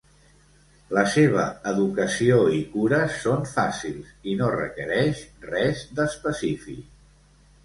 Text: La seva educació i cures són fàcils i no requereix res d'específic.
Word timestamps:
La 0.97 1.01
seva 1.15 1.43
educació 1.71 2.39
i 2.61 2.61
cures 2.77 3.19
són 3.27 3.45
fàcils 3.51 4.09
i 4.33 4.35
no 4.41 4.49
requereix 4.55 5.23
res 5.53 5.85
d'específic. 6.01 6.83